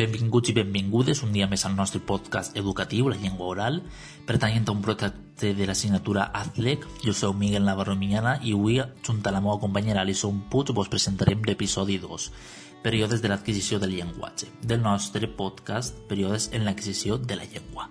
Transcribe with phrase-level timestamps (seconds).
[0.00, 3.74] Benvinguts i benvingudes un dia més al nostre podcast educatiu, la llengua oral,
[4.24, 6.86] pertanyent a un projecte de l'assignatura AZLEC.
[7.02, 10.88] Jo sou Miguel Navarro Miñana i avui, junt a la meva companyera Alison Puig, vos
[10.88, 12.30] presentarem l'episodi 2,
[12.86, 17.90] períodes de l'adquisició del llenguatge, del nostre podcast Períodes en l'adquisició de la llengua.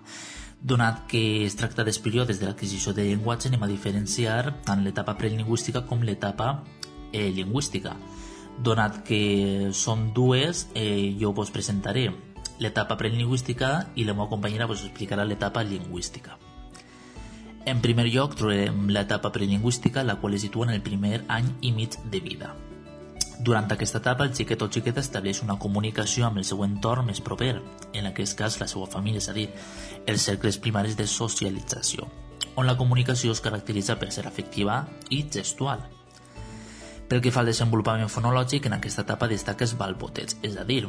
[0.58, 5.14] Donat que es tracta dels períodes de l'adquisició de llenguatge, anem a diferenciar tant l'etapa
[5.22, 6.50] prelingüística com l'etapa
[7.12, 7.94] eh, lingüística.
[8.60, 12.10] Donat que són dues, eh, jo vos presentaré
[12.62, 16.36] l'etapa prelingüística i la meva companyera vos explicarà l'etapa lingüística.
[17.64, 21.72] En primer lloc trobarem l'etapa prelingüística, la qual es situa en el primer any i
[21.72, 22.54] mig de vida.
[23.42, 27.20] Durant aquesta etapa, el xiquet o xiqueta estableix una comunicació amb el seu entorn més
[27.20, 27.56] proper,
[27.92, 29.48] en aquest cas la seva família, és a dir,
[30.06, 32.06] els cercles primaris de socialització,
[32.54, 35.82] on la comunicació es caracteritza per ser afectiva i gestual.
[37.12, 40.86] Pel que fa al desenvolupament fonològic, en aquesta etapa destaca els balbotets, és a dir,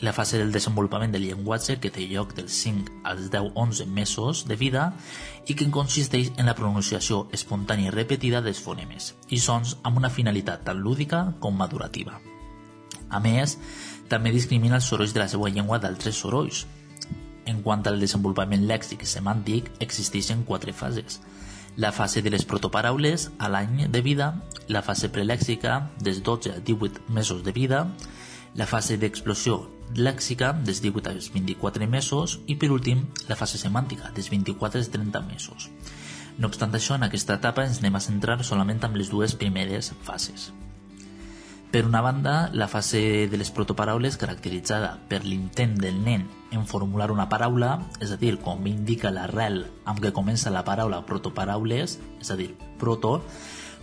[0.00, 4.56] la fase del desenvolupament del llenguatge que té lloc dels 5 als 10-11 mesos de
[4.56, 4.86] vida
[5.44, 10.08] i que consisteix en la pronunciació espontània i repetida dels fonemes i sons amb una
[10.16, 12.22] finalitat tant lúdica com madurativa.
[13.12, 13.58] A més,
[14.08, 16.64] també discrimina els sorolls de la seva llengua d'altres sorolls.
[17.44, 21.20] En quant al desenvolupament lèxic i semàntic, existeixen quatre fases–
[21.76, 24.32] la fase de les protoparaules a l'any de vida,
[24.68, 27.84] la fase prelèxica dels 12 a 18 mesos de vida,
[28.56, 29.60] la fase d'explosió
[29.94, 34.90] lèxica dels 18 als 24 mesos i, per últim, la fase semàntica dels 24 als
[34.90, 35.70] 30 mesos.
[36.38, 39.92] No obstant això, en aquesta etapa ens anem a centrar solament amb les dues primeres
[40.02, 40.50] fases.
[41.76, 46.22] Per una banda, la fase de les protoparaules caracteritzada per l'intent del nen
[46.56, 51.02] en formular una paraula, és a dir, com indica l'arrel amb què comença la paraula
[51.04, 52.46] protoparaules, és a dir,
[52.80, 53.18] proto,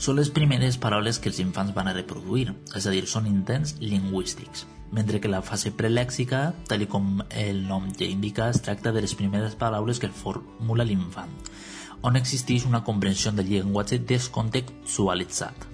[0.01, 3.75] són les primeres paraules que els infants van a reproduir, és a dir, són intents
[3.77, 9.05] lingüístics, mentre que la fase prelèxica, tal com el nom ja indica, es tracta de
[9.05, 11.37] les primeres paraules que formula l'infant,
[12.01, 15.72] on existeix una comprensió del llenguatge descontextualitzat.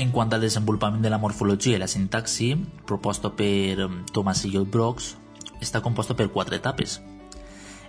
[0.00, 2.54] En quant al desenvolupament de la morfologia i la sintaxi,
[2.88, 5.10] proposta per um, Thomas i Brooks,
[5.60, 7.02] està composta per quatre etapes.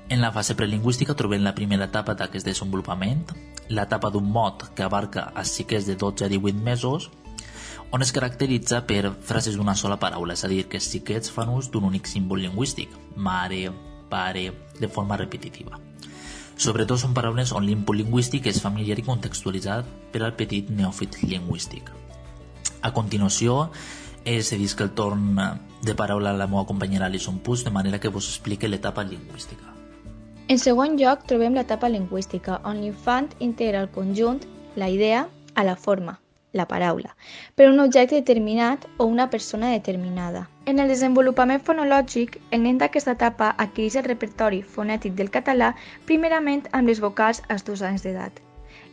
[0.10, 3.24] En la fase prelingüística trobem la primera etapa d'aquest desenvolupament,
[3.70, 7.08] l'etapa d'un mot que abarca els xiquets de 12 a 18 mesos,
[7.96, 11.56] on es caracteritza per frases d'una sola paraula, és a dir, que els xiquets fan
[11.56, 13.72] ús d'un únic símbol lingüístic, mare,
[14.12, 14.50] pare,
[14.82, 15.80] de forma repetitiva.
[16.60, 22.01] Sobretot són paraules on l'input lingüístic és familiar i contextualitzat per al petit neòfit lingüístic.
[22.81, 23.69] A continuació,
[24.25, 25.38] eh, cedisc el torn
[25.81, 29.68] de paraula a la meva companyera Alison Puig de manera que vos explique l'etapa lingüística.
[30.47, 34.41] En segon lloc, trobem l'etapa lingüística, on l'infant integra el conjunt,
[34.75, 36.20] la idea, a la forma,
[36.53, 37.16] la paraula,
[37.56, 40.50] per un objecte determinat o una persona determinada.
[40.66, 45.75] En el desenvolupament fonològic, el nen d'aquesta etapa adquireix el repertori fonètic del català
[46.09, 48.41] primerament amb les vocals als dos anys d'edat.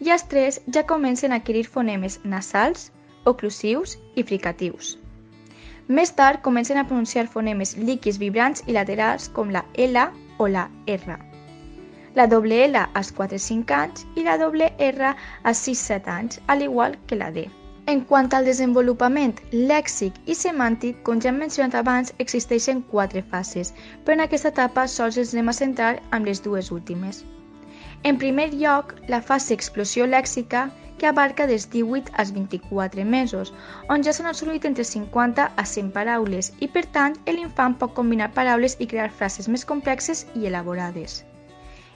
[0.00, 2.92] I els tres ja comencen a adquirir fonemes nasals,
[3.32, 4.96] oclusius i fricatius.
[5.88, 10.02] Més tard comencen a pronunciar fonemes líquids vibrants i laterals com la L
[10.38, 11.16] o la R.
[12.18, 16.98] La doble L als 4-5 anys i la doble R als 6-7 anys, al igual
[17.06, 17.46] que la D.
[17.92, 23.72] En quant al desenvolupament lèxic i semàntic, com ja hem mencionat abans, existeixen quatre fases,
[24.04, 27.22] però en aquesta etapa sols ens anem a centrar amb les dues últimes.
[28.04, 30.66] En primer lloc, la fase explosió lèxica
[30.98, 33.52] que abarca des 18 als 24 mesos,
[33.88, 38.32] on ja s'han assolit entre 50 a 100 paraules i, per tant, l'infant pot combinar
[38.36, 41.22] paraules i crear frases més complexes i elaborades.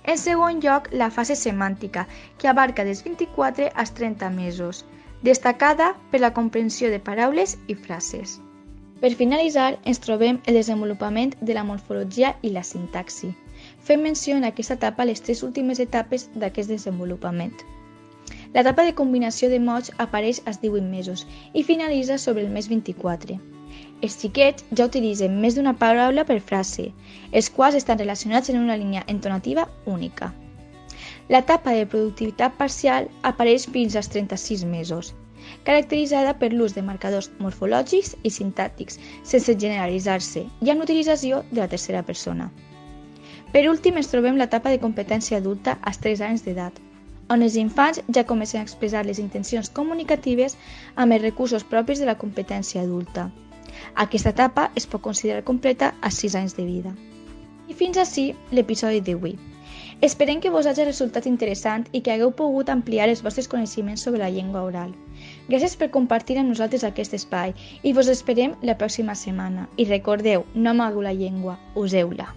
[0.05, 2.07] En segon lloc, la fase semàntica,
[2.39, 4.85] que abarca des 24 als 30 mesos,
[5.23, 8.41] destacada per la comprensió de paraules i frases.
[9.03, 13.33] Per finalitzar, ens trobem el desenvolupament de la morfologia i la sintaxi.
[13.87, 17.57] Fem menció en aquesta etapa les tres últimes etapes d'aquest desenvolupament.
[18.55, 21.25] L'etapa de combinació de mots apareix als 18 mesos
[21.57, 23.39] i finalitza sobre el mes 24.
[24.05, 26.91] Els xiquets ja utilitzen més d'una paraula per frase,
[27.33, 30.33] els quals estan relacionats en una línia entonativa única.
[31.33, 35.15] L'etapa de productivitat parcial apareix fins als 36 mesos,
[35.65, 41.71] caracteritzada per l'ús de marcadors morfològics i sintàctics, sense generalitzar-se, i amb l'utilització de la
[41.73, 42.53] tercera persona.
[43.53, 46.77] Per últim, ens trobem l'etapa de competència adulta als 3 anys d'edat,
[47.33, 50.59] on els infants ja comencen a expressar les intencions comunicatives
[50.97, 53.31] amb els recursos propis de la competència adulta.
[54.05, 56.93] Aquesta etapa es pot considerar completa a 6 anys de vida.
[57.69, 59.39] I fins així l'episodi d'avui.
[60.03, 64.21] Esperem que vos hagi resultat interessant i que hagueu pogut ampliar els vostres coneixements sobre
[64.25, 64.91] la llengua oral.
[65.49, 69.69] Gràcies per compartir amb nosaltres aquest espai i vos esperem la pròxima setmana.
[69.79, 72.33] I recordeu, no amagueu la llengua, useu-la.